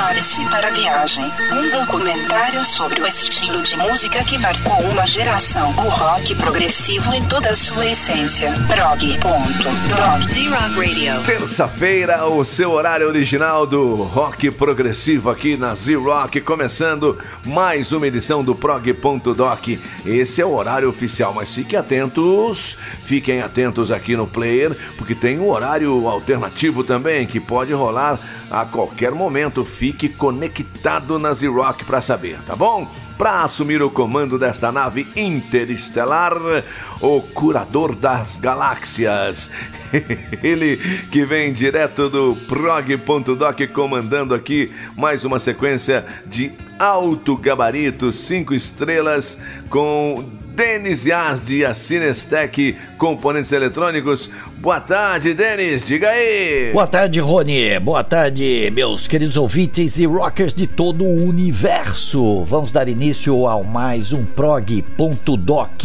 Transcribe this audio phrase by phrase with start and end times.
[0.00, 1.30] Prepare-se para a viagem.
[1.52, 5.68] Um documentário sobre o estilo de música que marcou uma geração.
[5.72, 8.50] O rock progressivo em toda a sua essência.
[8.66, 10.30] Prog.doc.
[10.30, 11.22] Z-Rock Radio.
[11.26, 18.42] Terça-feira, o seu horário original do rock progressivo aqui na Z-Rock, começando mais uma edição
[18.42, 19.68] do Prog.doc.
[20.06, 25.38] Esse é o horário oficial, mas fiquem atentos, fiquem atentos aqui no player, porque tem
[25.38, 28.18] um horário alternativo também que pode rolar
[28.50, 29.62] a qualquer momento.
[29.62, 32.90] Fique conectado na Z-Rock para saber, tá bom?
[33.18, 36.34] Para assumir o comando desta nave interestelar,
[37.00, 39.50] o curador das galáxias.
[40.42, 40.76] Ele
[41.10, 49.36] que vem direto do prog.doc comandando aqui mais uma sequência de alto gabarito, cinco estrelas
[49.68, 50.24] com
[50.60, 54.30] Denis Yazdi a Cinestec Componentes Eletrônicos.
[54.58, 56.70] Boa tarde, Denis, diga aí.
[56.70, 57.80] Boa tarde, Rony.
[57.80, 62.44] Boa tarde, meus queridos ouvintes e rockers de todo o universo.
[62.44, 65.84] Vamos dar início ao mais um prog.doc.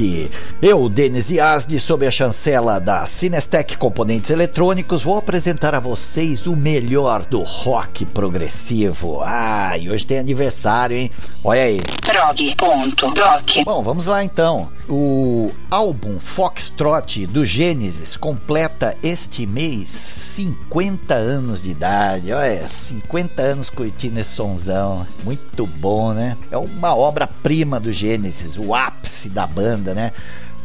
[0.61, 6.55] Eu, Denis Yazdi, sob a chancela da Cinestec Componentes Eletrônicos, vou apresentar a vocês o
[6.57, 9.21] melhor do rock progressivo.
[9.23, 11.09] Ah, e hoje tem aniversário, hein?
[11.44, 11.81] Olha aí.
[12.02, 13.64] Prog.doc.
[13.66, 14.69] Bom, vamos lá então.
[14.88, 22.31] O álbum Foxtrot do Gênesis completa este mês 50 anos de idade.
[22.31, 25.05] Olha, 50 anos curtindo esse sonzão.
[25.23, 26.38] Muito bom, né?
[26.52, 30.11] É uma obra-prima do Gênesis, o ápice da banda, né?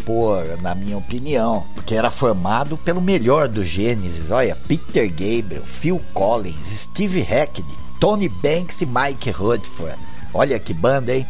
[0.05, 4.31] Pô, na minha opinião, porque era formado pelo melhor do Gênesis.
[4.31, 7.67] Olha, Peter Gabriel, Phil Collins, Steve Hackett,
[7.99, 9.99] Tony Banks e Mike Rutherford.
[10.33, 11.27] Olha que banda, hein?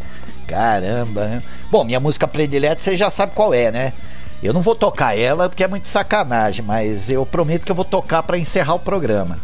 [0.47, 1.43] Caramba?
[1.71, 3.93] Bom, minha música predileta você já sabe qual é, né?
[4.43, 7.85] Eu não vou tocar ela porque é muito sacanagem, mas eu prometo que eu vou
[7.85, 9.39] tocar para encerrar o programa.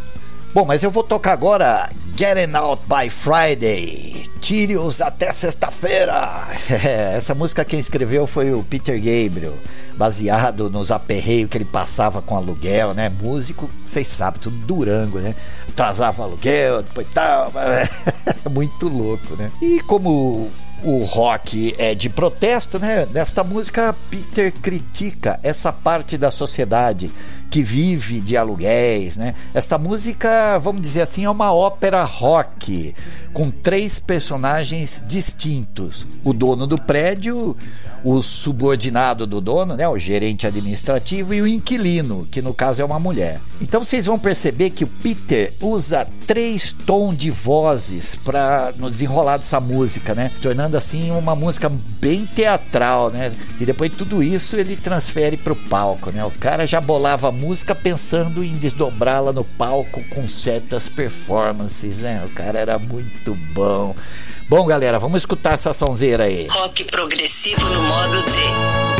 [0.55, 4.16] Bom, mas eu vou tocar agora Getting Out by Friday.
[4.41, 6.47] Tire-os até sexta-feira.
[7.15, 9.55] Essa música quem escreveu foi o Peter Gabriel,
[9.97, 13.09] baseado nos aperreios que ele passava com aluguel, né?
[13.09, 15.35] Músico, vocês sabem, tudo Durango, né?
[15.69, 17.53] Atrasava aluguel, depois tal.
[18.51, 19.51] Muito louco, né?
[19.61, 20.51] E como
[20.83, 23.07] o rock é de protesto, né?
[23.13, 27.11] Nesta música, Peter critica essa parte da sociedade
[27.51, 29.35] que vive de aluguéis, né?
[29.55, 32.95] Esta música, vamos dizer assim, é uma ópera rock
[33.33, 37.57] com três personagens distintos: o dono do prédio,
[38.07, 42.85] o subordinado do dono, né, o gerente administrativo e o inquilino, que no caso é
[42.85, 43.41] uma mulher.
[43.61, 49.39] Então vocês vão perceber que o Peter usa três tons de vozes para no desenrolar
[49.39, 51.69] dessa música, né, tornando assim uma música
[52.01, 53.33] bem teatral, né?
[53.59, 56.25] E depois tudo isso ele transfere para o palco, né?
[56.25, 62.25] O cara já bolava música pensando em desdobrá-la no palco com certas performances, né?
[62.25, 63.95] O cara era muito bom.
[64.49, 66.47] Bom, galera, vamos escutar essa sonzeira aí.
[66.49, 68.96] Rock progressivo no modo Z.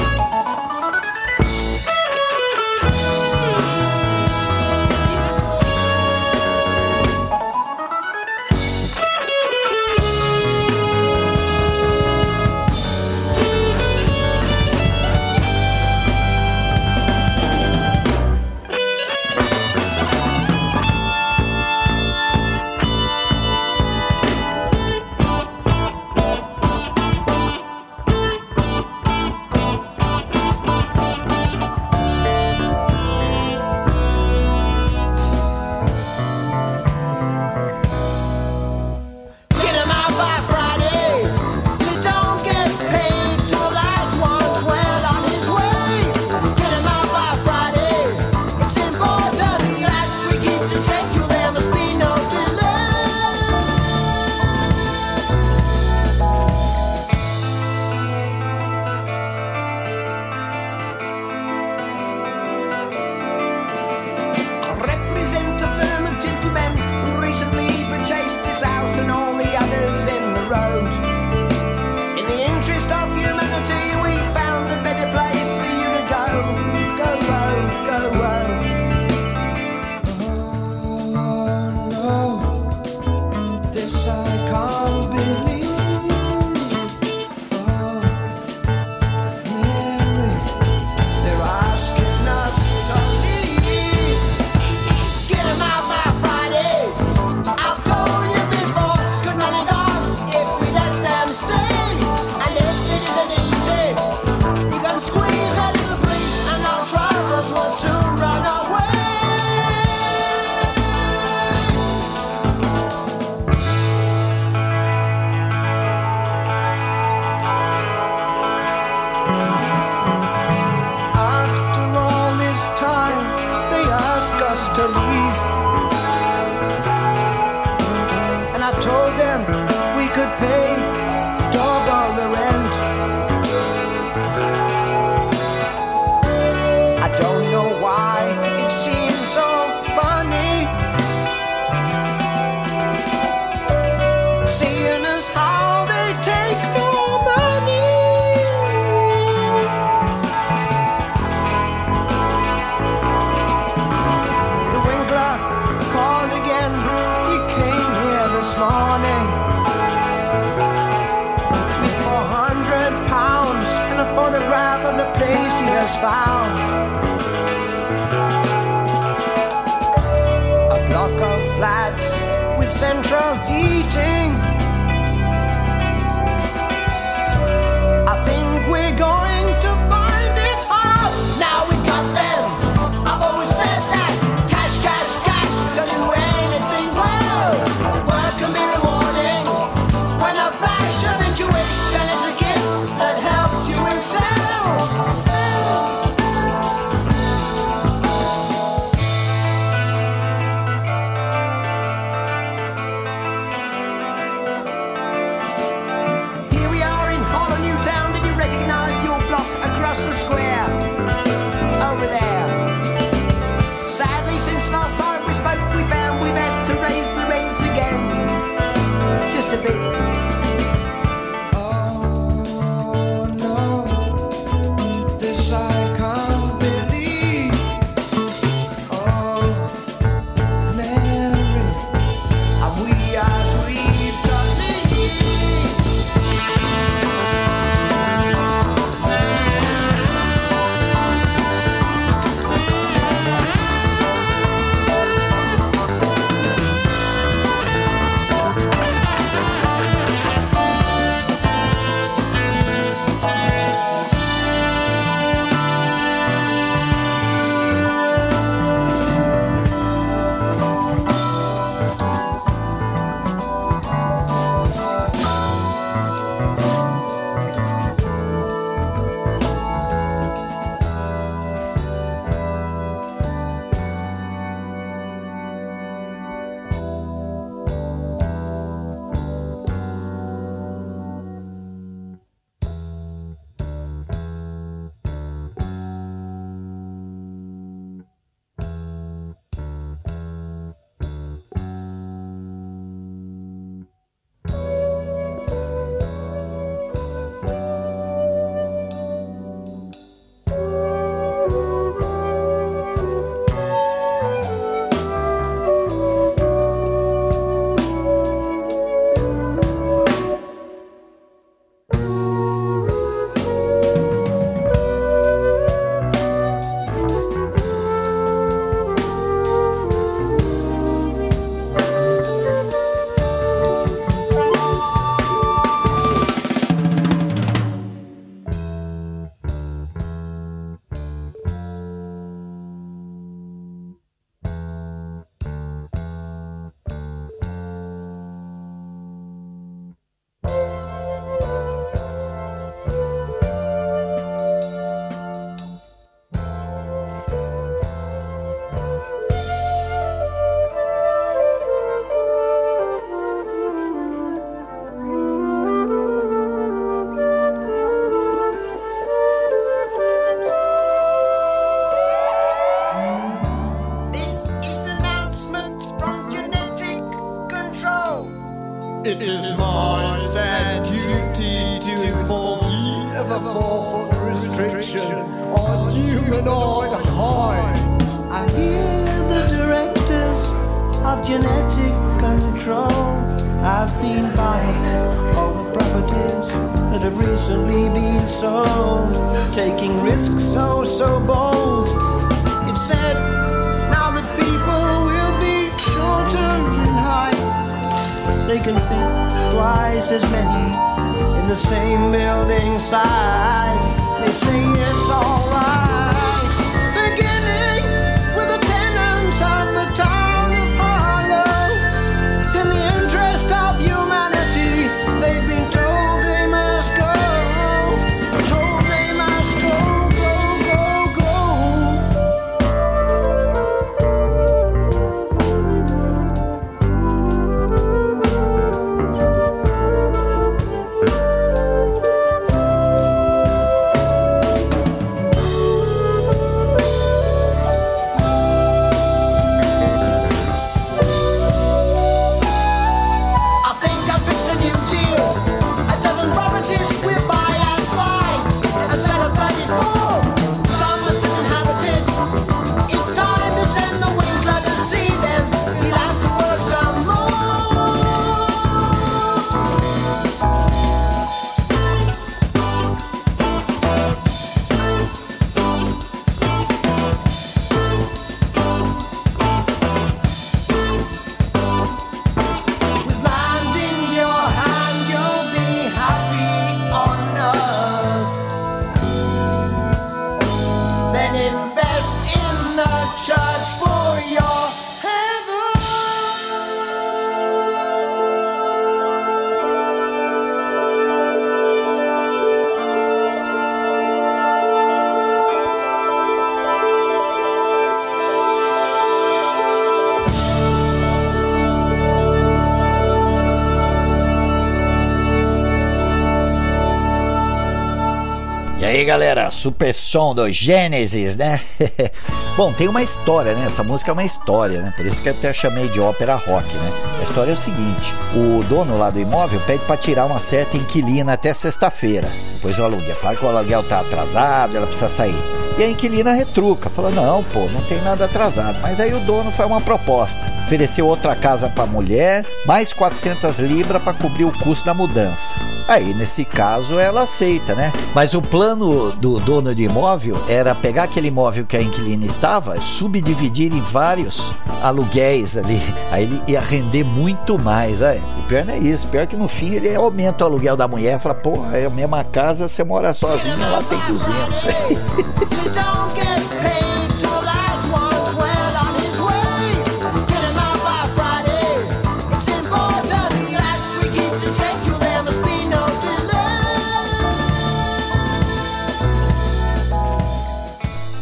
[508.87, 511.61] aí galera, super som do Gênesis, né?
[512.57, 513.67] Bom, tem uma história, né?
[513.67, 514.95] Essa música é uma história, né?
[514.97, 516.93] Por isso que até chamei de ópera rock, né?
[517.19, 520.77] A história é o seguinte: o dono lá do imóvel pede para tirar uma certa
[520.77, 522.29] inquilina até sexta-feira.
[522.55, 525.43] Depois o aluguel fala que o aluguel tá atrasado, ela precisa sair.
[525.79, 528.79] E a inquilina retruca, fala: Não, pô, não tem nada atrasado.
[528.81, 534.03] Mas aí o dono faz uma proposta: ofereceu outra casa para mulher, mais 400 libras
[534.03, 535.57] para cobrir o custo da mudança.
[535.89, 537.93] Aí, nesse caso, ela aceita, né?
[538.15, 542.81] Mas o plano do dono de imóvel era pegar aquele imóvel que a inquilina estava,
[542.81, 544.53] subdividir em vários
[544.83, 545.81] aluguéis ali.
[546.11, 548.01] Aí ele ia render muito mais.
[548.01, 548.21] É.
[548.39, 549.07] O pior não é isso.
[549.09, 551.21] Pior é que no fim ele aumenta o aluguel da mulher.
[551.21, 554.67] Fala, pô, é a mesma casa, você mora sozinho, lá tem 200.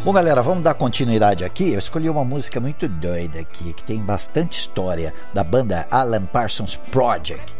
[0.05, 1.71] Bom, galera, vamos dar continuidade aqui.
[1.71, 6.75] Eu escolhi uma música muito doida aqui, que tem bastante história, da banda Alan Parsons
[6.91, 7.55] Project.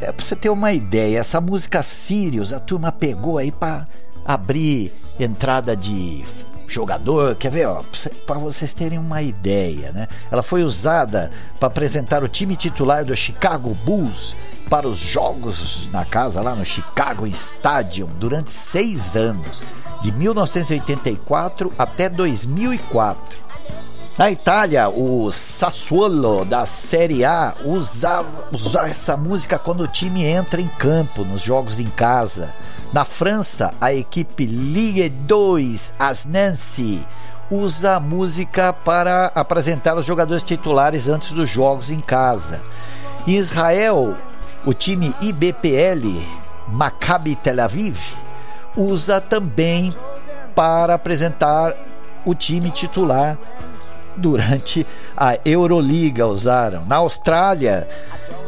[0.00, 3.84] É, pra você ter uma ideia, essa música Sirius, a turma pegou aí pra
[4.24, 4.90] abrir
[5.20, 6.24] entrada de
[6.66, 7.68] jogador, quer ver,
[8.26, 10.08] pra vocês terem uma ideia, né?
[10.30, 14.34] Ela foi usada para apresentar o time titular do Chicago Bulls
[14.68, 19.62] para os jogos na casa lá no Chicago Stadium durante seis anos,
[20.00, 23.44] de 1984 até 2004.
[24.16, 28.28] Na Itália, o Sassuolo da Série A usava
[28.88, 32.54] essa música quando o time entra em campo nos jogos em casa.
[32.94, 37.04] Na França, a equipe Ligue 2 Asnancy
[37.50, 42.62] usa a música para apresentar os jogadores titulares antes dos jogos em casa.
[43.26, 44.16] Em Israel,
[44.64, 46.22] o time IBPL
[46.68, 47.98] Maccabi Tel Aviv
[48.76, 49.92] usa também
[50.54, 51.74] para apresentar
[52.24, 53.36] o time titular
[54.16, 54.86] durante
[55.16, 56.86] a Euroliga usaram.
[56.86, 57.88] Na Austrália,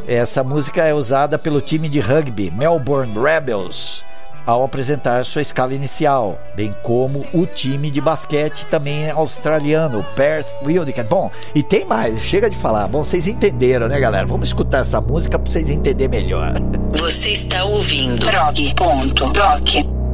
[0.06, 4.06] essa música é usada pelo time de rugby Melbourne Rebels
[4.46, 10.46] ao apresentar sua escala inicial, bem como o time de basquete também é australiano, Perth
[10.64, 11.08] Wildcat.
[11.08, 12.86] Bom, e tem mais, chega de falar.
[12.86, 14.26] Bom, vocês entenderam, né, galera?
[14.26, 16.54] Vamos escutar essa música para vocês entenderem melhor.
[16.92, 20.05] Você está ouvindo prog.doc.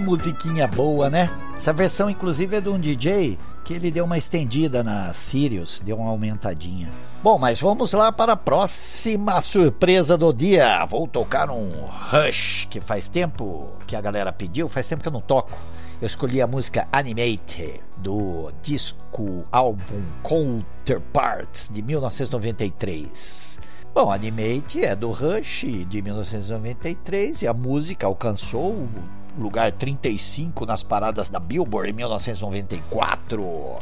[0.00, 1.30] musiquinha boa, né?
[1.56, 5.96] Essa versão, inclusive, é de um DJ que ele deu uma estendida na Sirius, deu
[5.96, 6.90] uma aumentadinha.
[7.22, 10.84] Bom, mas vamos lá para a próxima surpresa do dia.
[10.86, 11.70] Vou tocar um
[12.10, 15.56] Rush, que faz tempo que a galera pediu, faz tempo que eu não toco.
[16.00, 23.60] Eu escolhi a música Animate do disco álbum Counterparts de 1993.
[23.92, 28.88] Bom, Animate é do Rush de 1993 e a música alcançou
[29.38, 33.76] lugar é 35 nas paradas da Billboard em 1994.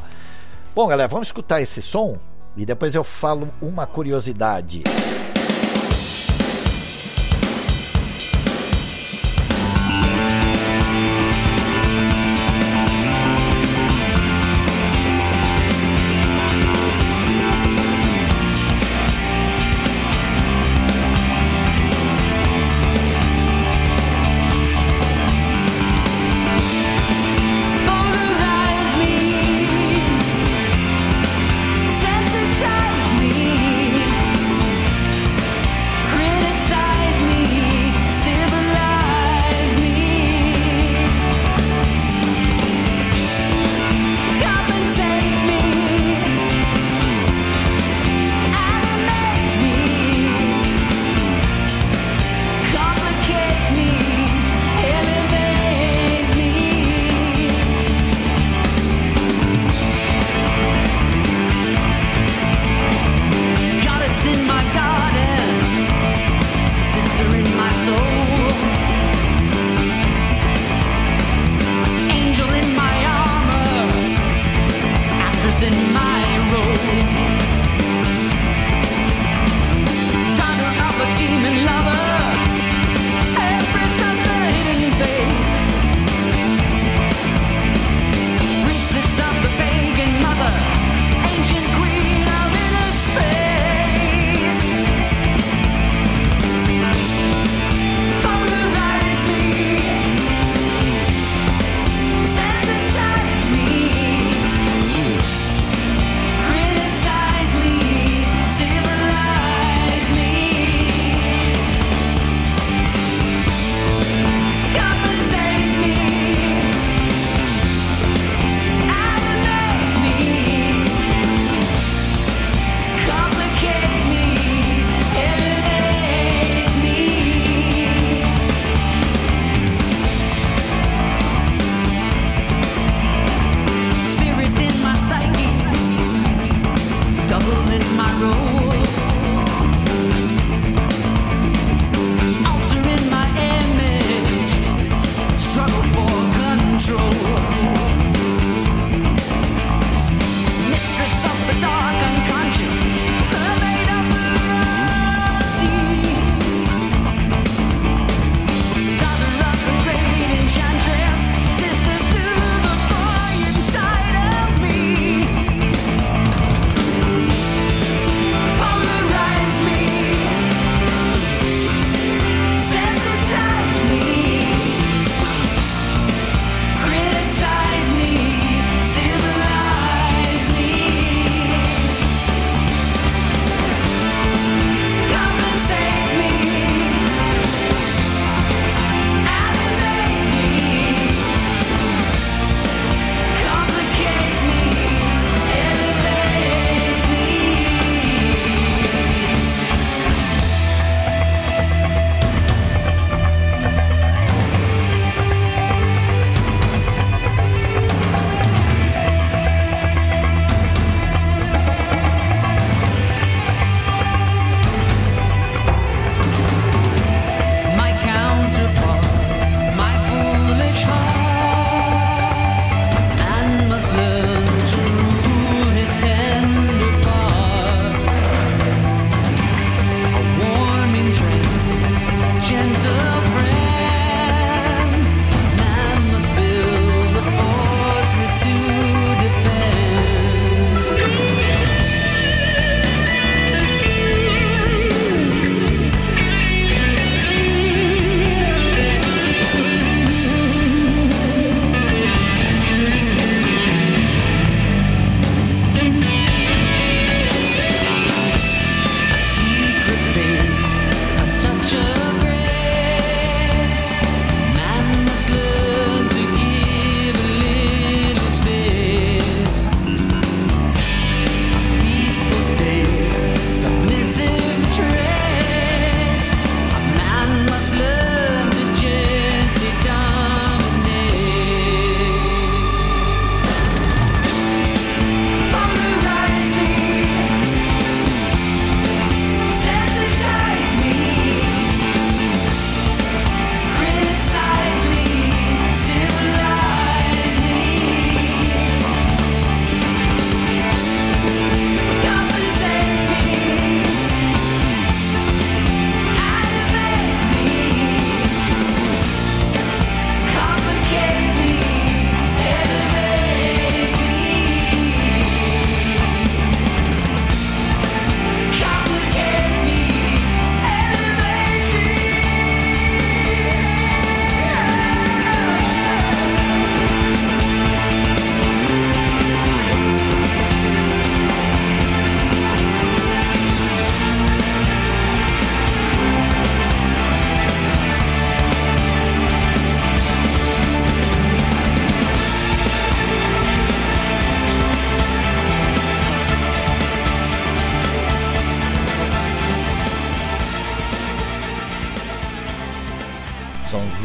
[0.74, 2.18] Bom, galera, vamos escutar esse som
[2.56, 4.82] e depois eu falo uma curiosidade.
[4.86, 5.27] Música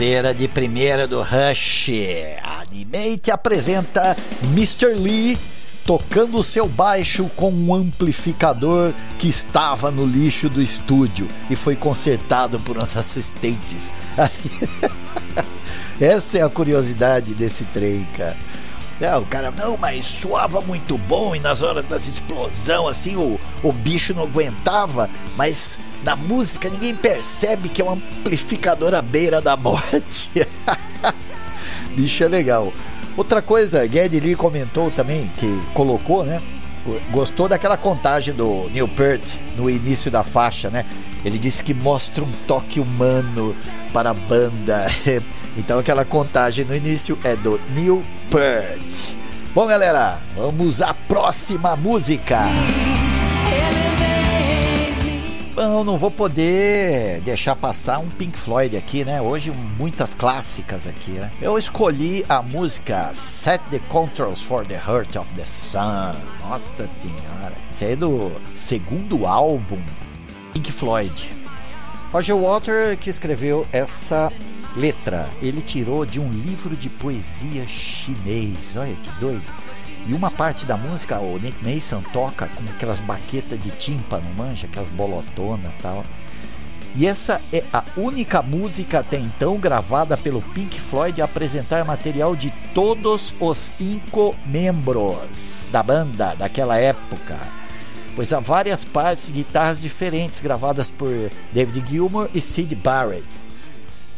[0.03, 1.89] sonzeira de primeira do Rush.
[2.43, 4.17] Animate apresenta
[4.51, 4.95] Mr.
[4.95, 5.39] Lee
[5.85, 12.59] tocando seu baixo com um amplificador que estava no lixo do estúdio e foi consertado
[12.59, 13.93] por uns assistentes.
[16.01, 18.35] Essa é a curiosidade desse trem, cara.
[18.99, 23.39] É, o cara, não, mas soava muito bom e nas horas das explosões, assim, o,
[23.63, 29.41] o bicho não aguentava, mas na música ninguém percebe que é um amplificador à beira
[29.41, 30.29] da morte.
[31.95, 32.73] bicho é legal.
[33.15, 36.41] Outra coisa, Geddy Lee comentou também, que colocou, né?
[37.11, 39.23] Gostou daquela contagem do Neil Peart
[39.55, 40.83] no início da faixa, né?
[41.23, 43.55] Ele disse que mostra um toque humano
[43.93, 44.85] para a banda.
[45.55, 49.13] Então aquela contagem no início é do Neil Peart.
[49.53, 52.39] Bom, galera, vamos à próxima música.
[55.55, 59.21] Bom, não vou poder deixar passar um Pink Floyd aqui, né?
[59.21, 61.31] Hoje muitas clássicas aqui, né?
[61.39, 66.15] Eu escolhi a música Set the Controls for the Heart of the Sun.
[66.39, 67.53] Nossa senhora.
[67.71, 69.79] Isso aí é do segundo álbum
[70.53, 71.31] Pink Floyd.
[72.11, 74.33] Roger Water que escreveu essa
[74.75, 78.75] letra, ele tirou de um livro de poesia chinês.
[78.75, 79.62] Olha que doido.
[80.05, 84.67] E uma parte da música, o Nick Mason toca com aquelas baquetas de tímpano, manja,
[84.67, 86.03] aquelas bolotonas e tal.
[86.95, 92.35] E essa é a única música até então gravada pelo Pink Floyd a apresentar material
[92.35, 97.37] de todos os cinco membros da banda daquela época.
[98.15, 103.25] Pois há várias partes e guitarras diferentes gravadas por David Gilmour e Sid Barrett.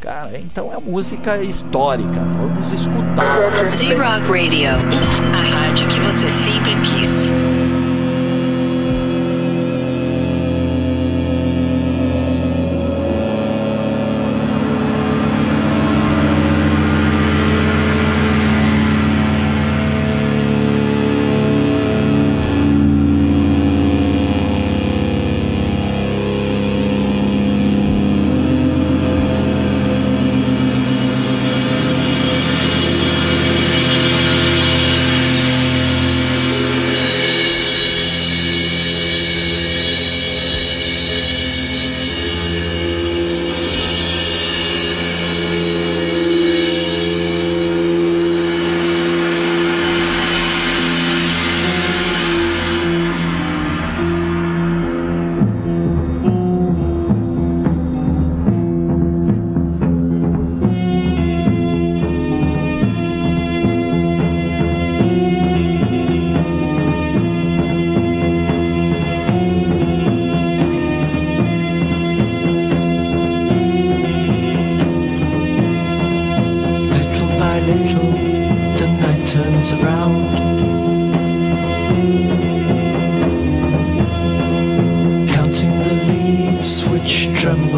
[0.05, 2.19] Cara, então é música histórica.
[2.37, 3.39] Vamos escutar.
[3.73, 4.69] Z-Rock Radio.
[5.33, 7.31] A rádio que você sempre quis.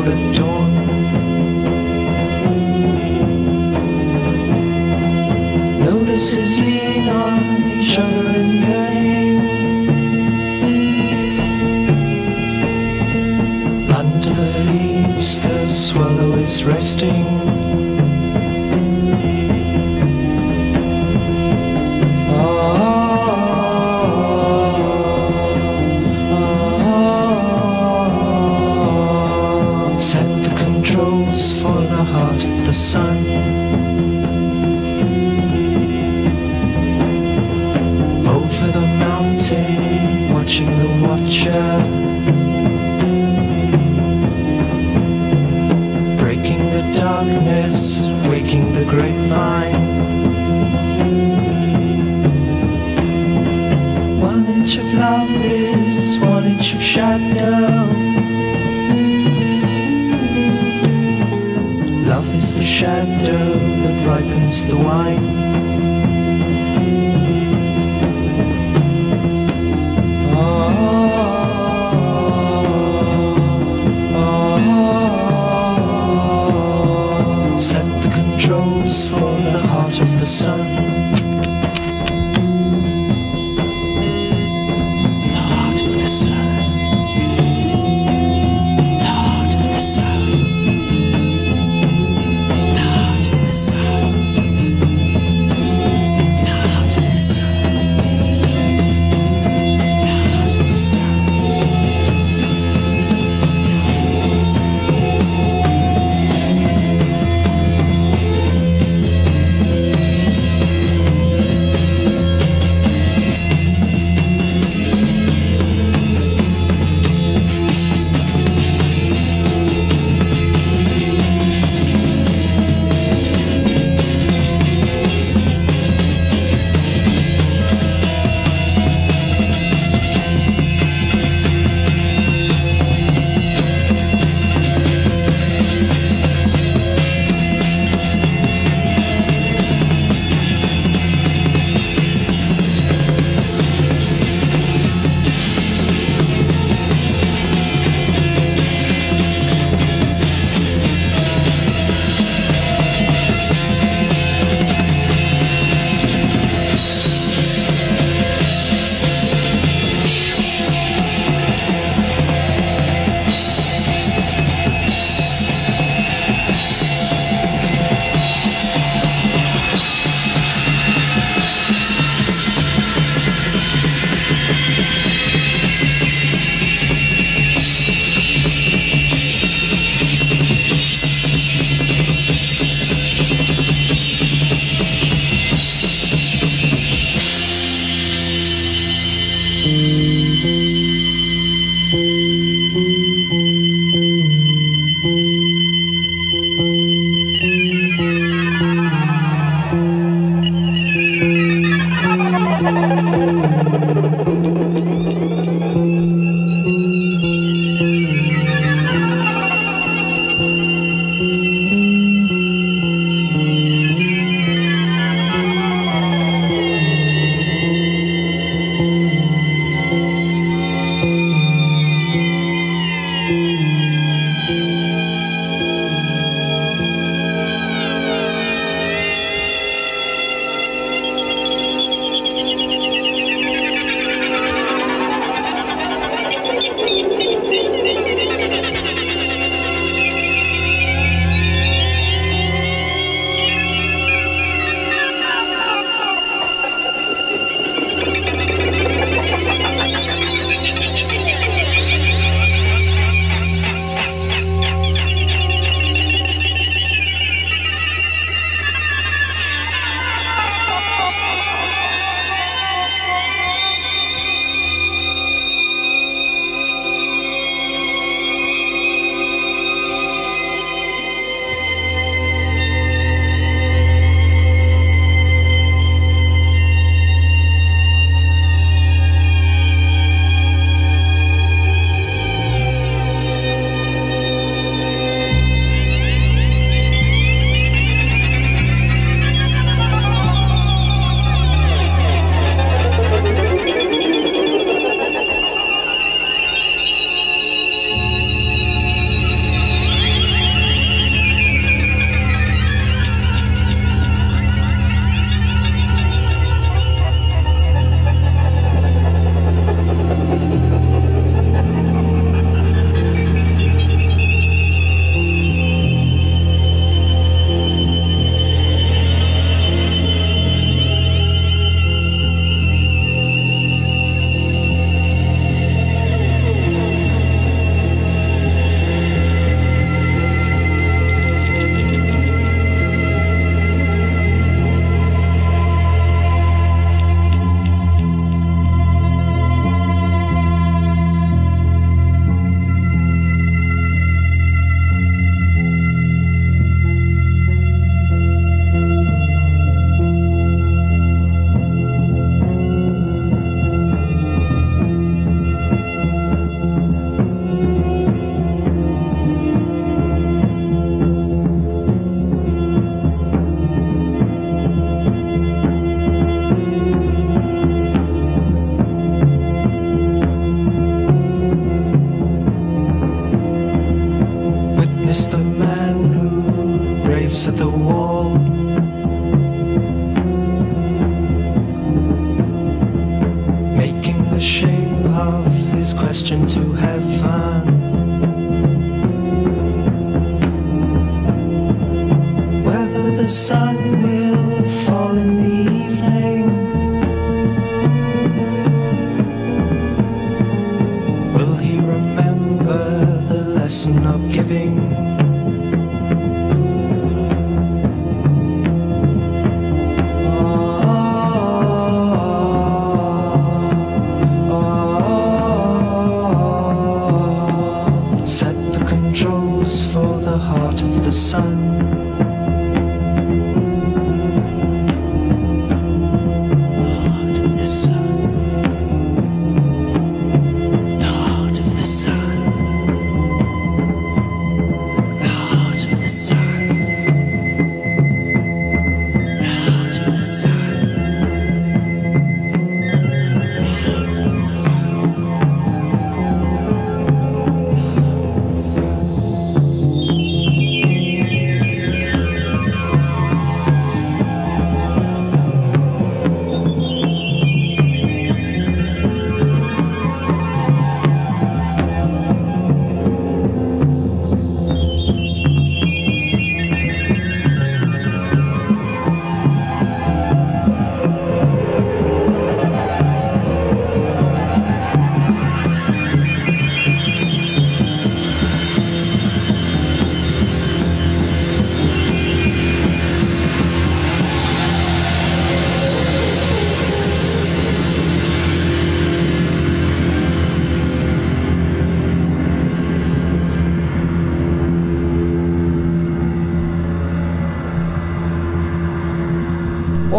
[0.04, 0.67] the door.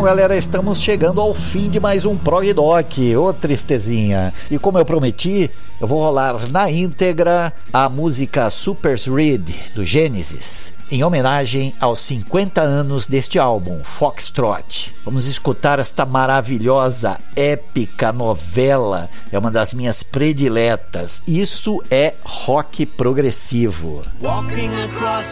[0.09, 2.99] Galera, estamos chegando ao fim de mais um Prog Doc.
[3.19, 4.33] Ô tristezinha.
[4.51, 10.73] E como eu prometi, eu vou rolar na íntegra a música Super's Read do Genesis,
[10.91, 14.95] em homenagem aos 50 anos deste álbum, Foxtrot.
[15.05, 19.11] Vamos escutar esta maravilhosa, épica novela.
[19.31, 21.21] É uma das minhas prediletas.
[21.29, 24.01] Isso é rock progressivo.
[24.23, 25.27] Walking across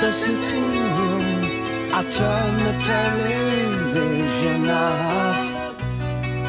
[0.00, 3.65] the sitting room, I turn the
[3.96, 5.44] television off.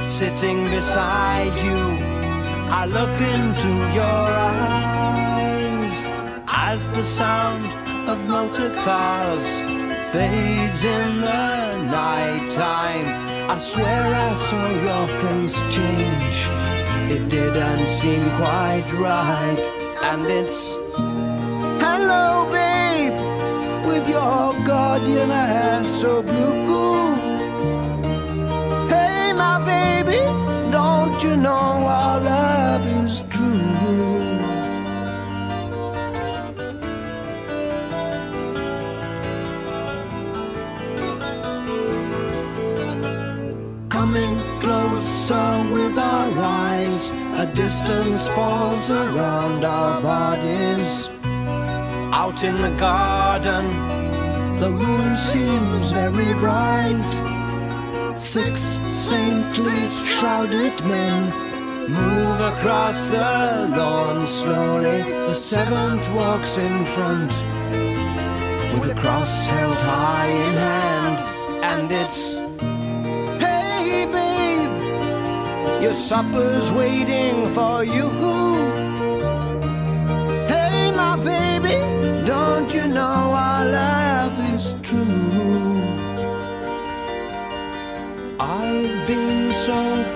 [0.06, 1.82] Sitting beside you,
[2.80, 5.98] I look into your eyes
[6.48, 7.64] as the sound
[8.12, 9.48] of motor cars
[10.12, 11.56] fades in the
[12.00, 13.08] night time.
[13.54, 16.38] I swear I saw your face change.
[17.16, 19.64] It didn't seem quite right,
[20.10, 20.76] and it's
[21.86, 22.28] Hello,
[22.58, 23.18] babe,
[23.88, 26.58] with your guardian eyes so blue.
[29.48, 30.20] My baby,
[30.72, 31.70] don't you know
[32.00, 34.40] our love is true?
[43.98, 46.30] Coming closer with our
[46.66, 47.12] eyes,
[47.44, 51.10] a distance falls around our bodies.
[52.22, 53.66] Out in the garden,
[54.60, 57.37] the moon seems very bright.
[58.18, 61.30] Six saintly shrouded men
[61.88, 65.04] move across the lawn slowly.
[65.04, 67.32] The seventh walks in front
[68.74, 71.18] with a cross held high in hand,
[71.64, 72.38] and it's
[73.40, 78.10] Hey, babe, your supper's waiting for you.
[80.48, 81.76] Hey, my baby,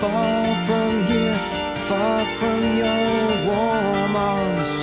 [0.01, 1.37] far from here,
[1.87, 3.05] far from your
[3.45, 4.73] warm arms.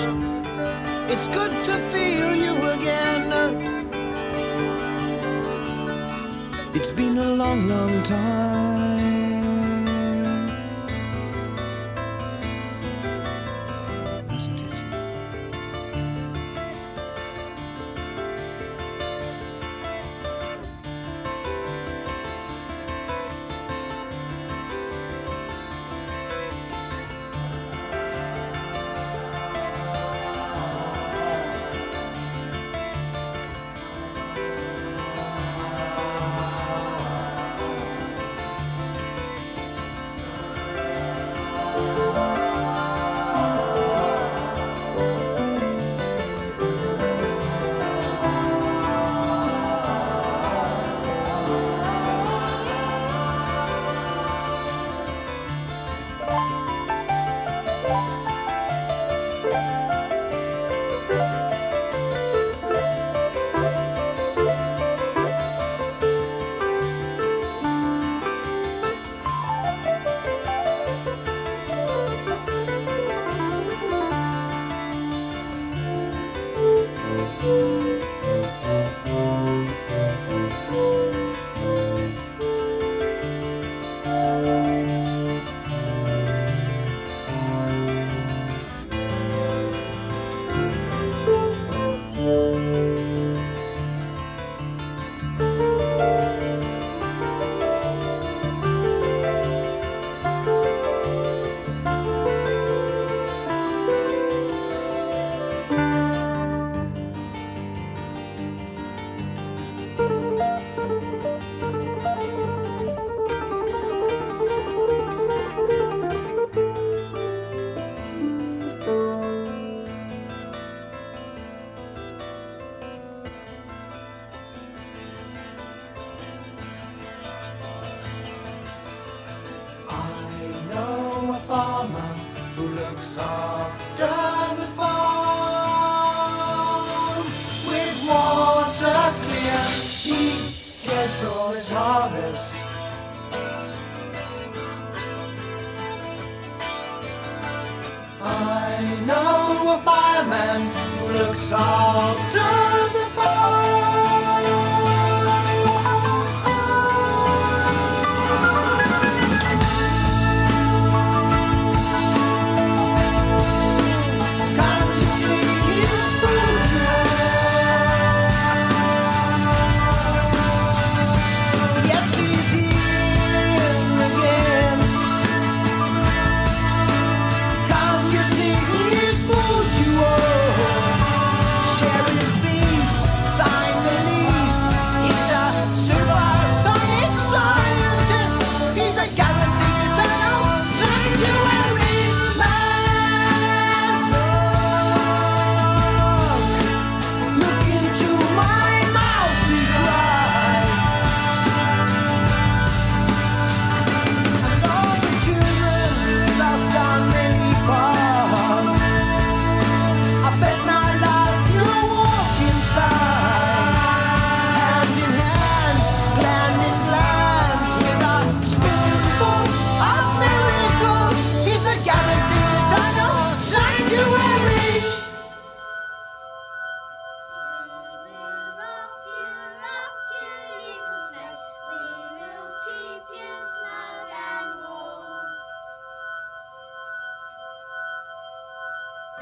[1.11, 3.27] It's good to feel you again.
[6.73, 8.58] It's been a long, long time.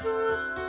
[0.00, 0.67] Música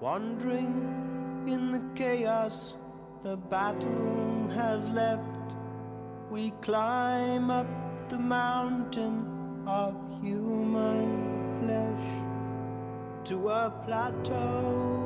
[0.00, 2.72] Wandering in the chaos
[3.22, 5.52] the battle has left,
[6.30, 7.66] we climb up
[8.08, 9.26] the mountain
[9.66, 12.24] of human flesh
[13.28, 15.04] to a plateau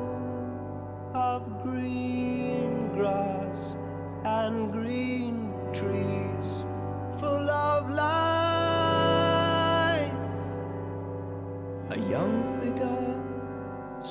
[1.13, 3.75] of green grass
[4.23, 6.63] and green trees
[7.19, 8.05] full of life.
[11.89, 13.24] A young figure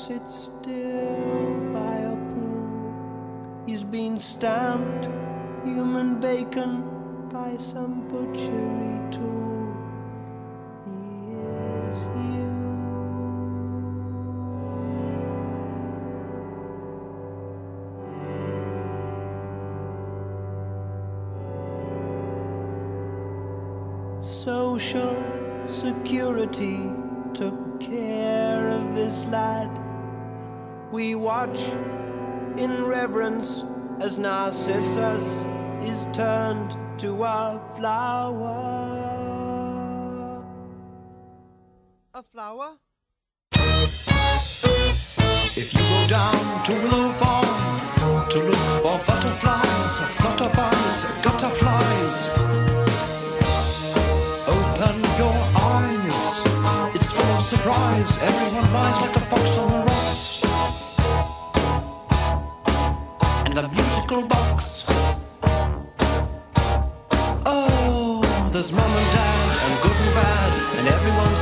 [0.07, 3.63] sits still by a pool.
[3.67, 5.09] He's been stamped
[5.65, 6.85] human bacon
[7.33, 9.54] by some butchery tool.
[31.47, 31.61] much
[32.59, 33.65] in reverence
[34.01, 35.45] as Narcissus
[35.83, 38.55] is turned to a flower.
[42.15, 42.79] A flower?
[45.57, 52.17] If you go down to Willow Farm to look for butterflies, flutterbugs, gutterflies,
[54.55, 55.39] open your
[55.73, 56.45] eyes.
[56.97, 58.19] It's full of surprise.
[58.23, 59.24] Everyone lies like the
[64.15, 64.85] little box.
[67.47, 71.34] Oh, there's mom and dad and good and bad and everyone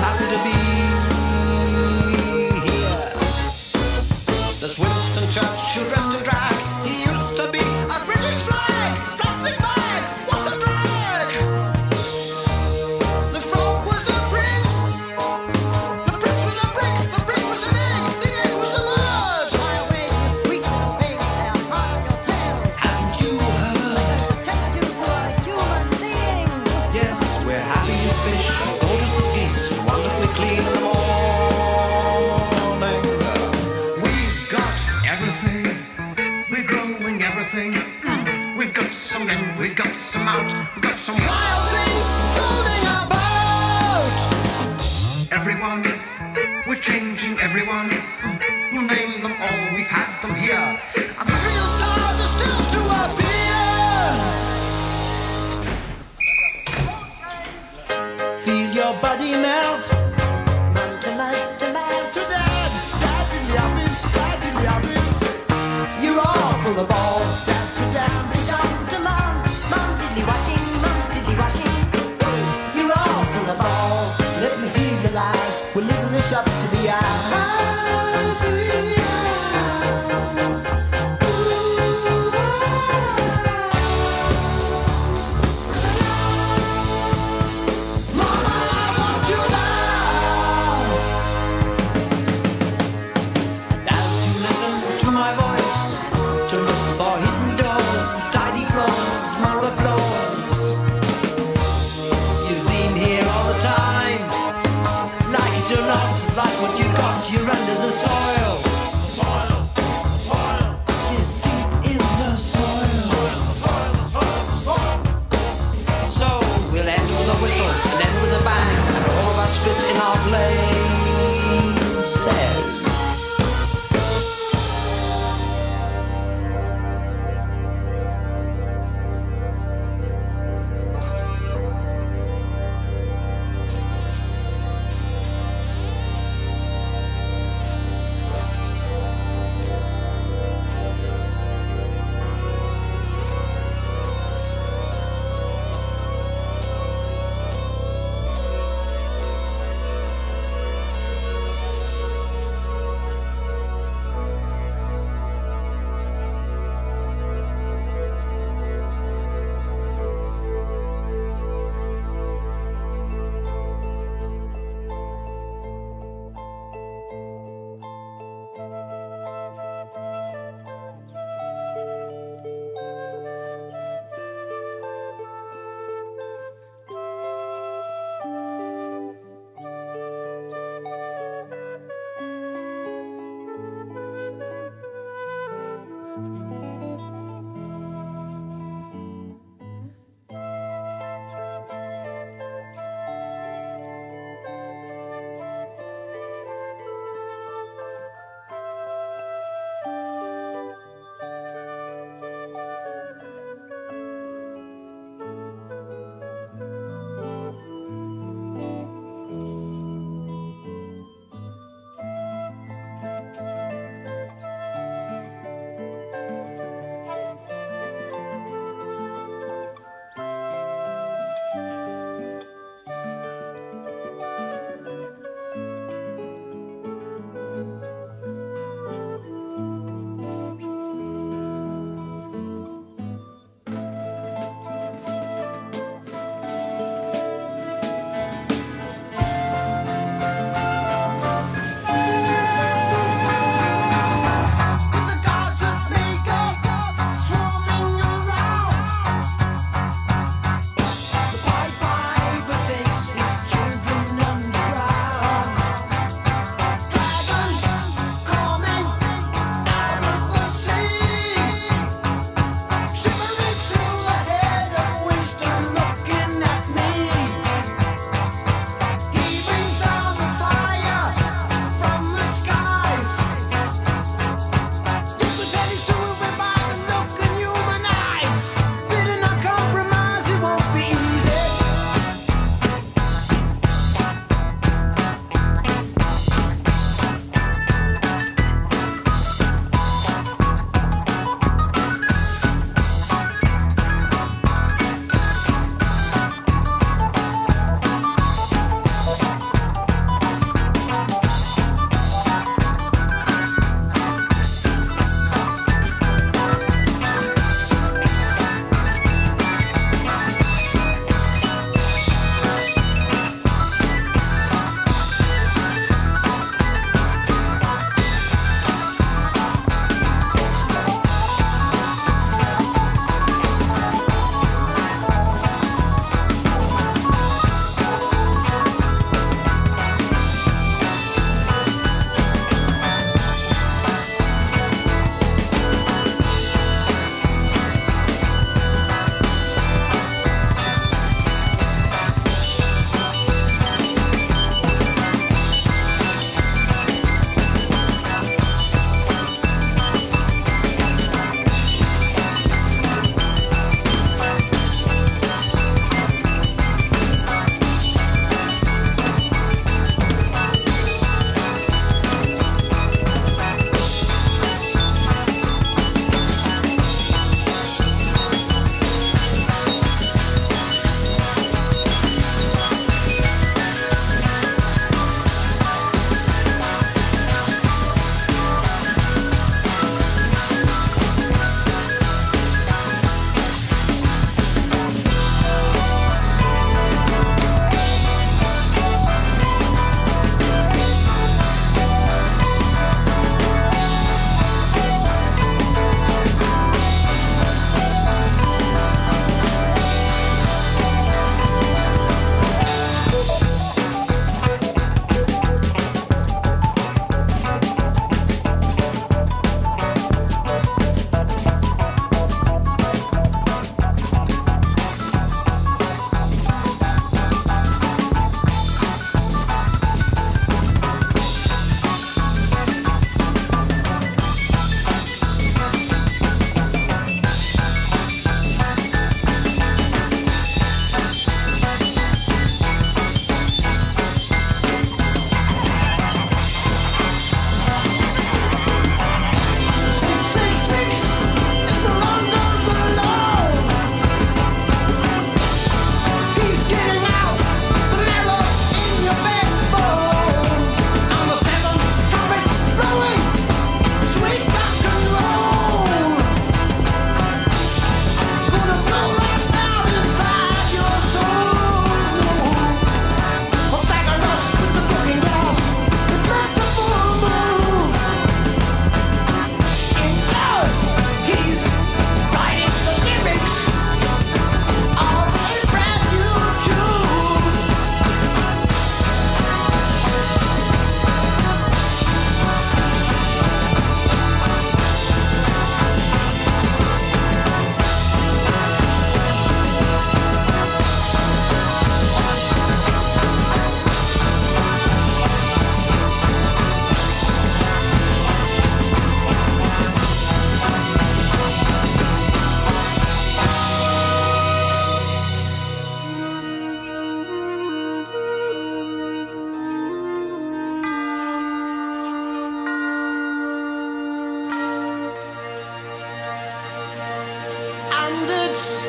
[518.12, 518.82] standards.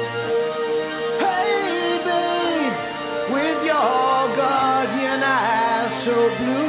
[1.20, 6.63] Hey, babe, with your guardian eyes so blue.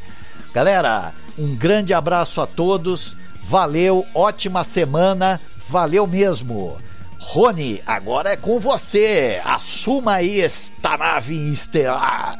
[0.53, 3.17] Galera, um grande abraço a todos.
[3.41, 5.41] Valeu, ótima semana.
[5.67, 6.77] Valeu mesmo.
[7.19, 9.41] Rony, agora é com você.
[9.43, 12.35] Assuma aí esta nave estelar.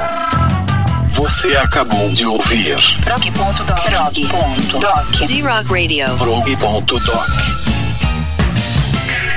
[1.10, 3.82] Você acabou de ouvir Prog.doc.
[3.84, 5.26] Prog.doc.
[5.26, 6.18] Z-Rock Radio.
[6.18, 7.75] prog.doc.